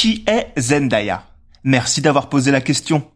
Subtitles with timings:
[0.00, 1.24] Qui est Zendaya?
[1.62, 3.06] Merci d'avoir posé la question.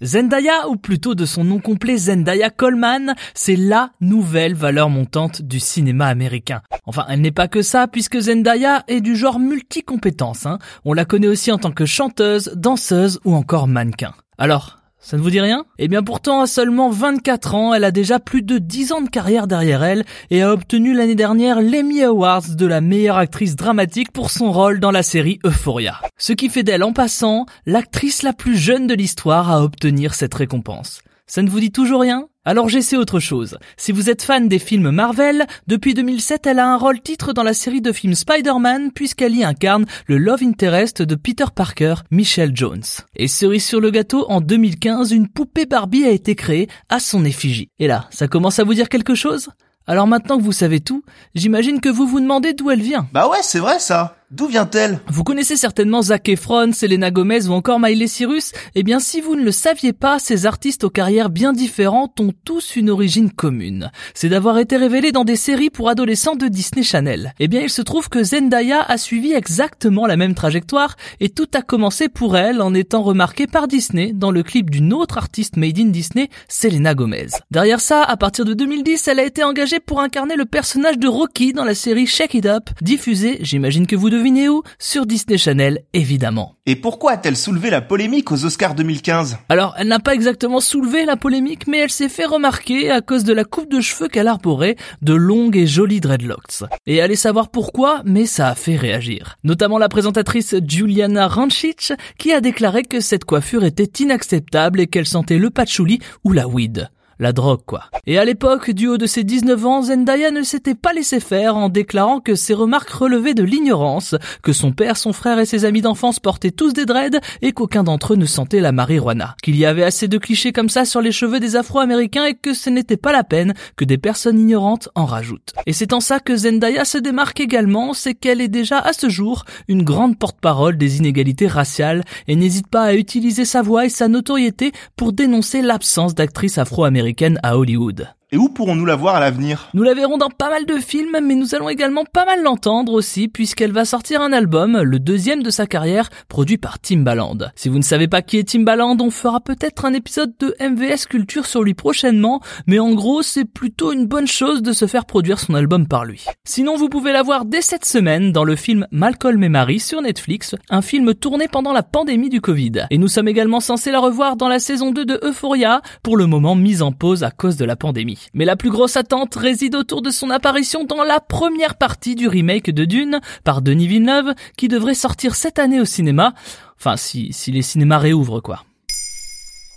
[0.00, 5.60] Zendaya, ou plutôt de son nom complet Zendaya Coleman, c'est LA nouvelle valeur montante du
[5.60, 6.62] cinéma américain.
[6.86, 10.46] Enfin, elle n'est pas que ça, puisque Zendaya est du genre multicompétence.
[10.46, 10.58] Hein.
[10.86, 14.14] On la connaît aussi en tant que chanteuse, danseuse ou encore mannequin.
[14.38, 14.78] Alors,
[15.08, 15.64] ça ne vous dit rien?
[15.78, 19.08] Eh bien pourtant, à seulement 24 ans, elle a déjà plus de 10 ans de
[19.08, 24.12] carrière derrière elle et a obtenu l'année dernière l'Emmy Awards de la meilleure actrice dramatique
[24.12, 25.98] pour son rôle dans la série Euphoria.
[26.18, 30.34] Ce qui fait d'elle en passant l'actrice la plus jeune de l'histoire à obtenir cette
[30.34, 31.00] récompense.
[31.30, 32.26] Ça ne vous dit toujours rien?
[32.46, 33.58] Alors j'essaie autre chose.
[33.76, 37.42] Si vous êtes fan des films Marvel, depuis 2007 elle a un rôle titre dans
[37.42, 42.52] la série de films Spider-Man puisqu'elle y incarne le love interest de Peter Parker, Michelle
[42.54, 42.82] Jones.
[43.14, 47.26] Et cerise sur le gâteau, en 2015, une poupée Barbie a été créée à son
[47.26, 47.68] effigie.
[47.78, 49.50] Et là, ça commence à vous dire quelque chose?
[49.86, 51.02] Alors maintenant que vous savez tout,
[51.34, 53.06] j'imagine que vous vous demandez d'où elle vient.
[53.12, 54.17] Bah ouais, c'est vrai ça.
[54.30, 55.00] D'où vient-elle?
[55.06, 59.36] Vous connaissez certainement Zac Efron, Selena Gomez ou encore Miley Cyrus Eh bien si vous
[59.36, 63.90] ne le saviez pas, ces artistes aux carrières bien différentes ont tous une origine commune.
[64.12, 67.32] C'est d'avoir été révélés dans des séries pour adolescents de Disney Channel.
[67.40, 71.48] Eh bien il se trouve que Zendaya a suivi exactement la même trajectoire et tout
[71.54, 75.56] a commencé pour elle en étant remarquée par Disney dans le clip d'une autre artiste
[75.56, 77.28] made in Disney, Selena Gomez.
[77.50, 81.08] Derrière ça, à partir de 2010, elle a été engagée pour incarner le personnage de
[81.08, 84.62] Rocky dans la série Shake It Up, diffusée, j'imagine que vous devinez où?
[84.78, 86.56] Sur Disney Channel, évidemment.
[86.66, 91.04] Et pourquoi a-t-elle soulevé la polémique aux Oscars 2015 Alors, elle n'a pas exactement soulevé
[91.04, 94.26] la polémique, mais elle s'est fait remarquer à cause de la coupe de cheveux qu'elle
[94.26, 96.64] arborait, de longues et jolies dreadlocks.
[96.86, 99.36] Et allez savoir pourquoi, mais ça a fait réagir.
[99.44, 105.06] Notamment la présentatrice Juliana Rancic, qui a déclaré que cette coiffure était inacceptable et qu'elle
[105.06, 107.84] sentait le patchouli ou la weed la drogue quoi.
[108.06, 111.56] Et à l'époque, du haut de ses 19 ans, Zendaya ne s'était pas laissé faire
[111.56, 115.64] en déclarant que ses remarques relevaient de l'ignorance, que son père, son frère et ses
[115.64, 119.34] amis d'enfance portaient tous des dreads et qu'aucun d'entre eux ne sentait la marijuana.
[119.42, 122.54] Qu'il y avait assez de clichés comme ça sur les cheveux des afro-américains et que
[122.54, 125.54] ce n'était pas la peine que des personnes ignorantes en rajoutent.
[125.66, 129.08] Et c'est en ça que Zendaya se démarque également, c'est qu'elle est déjà à ce
[129.08, 133.90] jour une grande porte-parole des inégalités raciales et n'hésite pas à utiliser sa voix et
[133.90, 137.07] sa notoriété pour dénoncer l'absence d'actrices afro-américaines
[137.42, 138.17] à Hollywood.
[138.30, 139.70] Et où pourrons-nous la voir à l'avenir?
[139.72, 142.92] Nous la verrons dans pas mal de films, mais nous allons également pas mal l'entendre
[142.92, 147.38] aussi, puisqu'elle va sortir un album, le deuxième de sa carrière, produit par Timbaland.
[147.54, 151.06] Si vous ne savez pas qui est Timbaland, on fera peut-être un épisode de MVS
[151.08, 155.06] Culture sur lui prochainement, mais en gros, c'est plutôt une bonne chose de se faire
[155.06, 156.26] produire son album par lui.
[156.44, 160.02] Sinon, vous pouvez la voir dès cette semaine dans le film Malcolm et Marie sur
[160.02, 162.88] Netflix, un film tourné pendant la pandémie du Covid.
[162.90, 166.26] Et nous sommes également censés la revoir dans la saison 2 de Euphoria, pour le
[166.26, 168.17] moment mise en pause à cause de la pandémie.
[168.34, 172.28] Mais la plus grosse attente réside autour de son apparition dans la première partie du
[172.28, 176.34] remake de Dune par Denis Villeneuve qui devrait sortir cette année au cinéma.
[176.78, 178.64] Enfin, si, si les cinémas réouvrent quoi.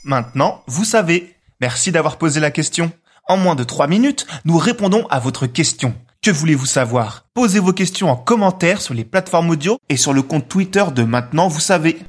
[0.04, 1.36] Maintenant, vous savez.
[1.60, 2.92] Merci d'avoir posé la question.
[3.28, 5.94] En moins de 3 minutes, nous répondons à votre question.
[6.24, 7.26] Que voulez-vous savoir?
[7.34, 11.04] Posez vos questions en commentaire sur les plateformes audio et sur le compte Twitter de
[11.04, 12.00] Maintenant, vous savez.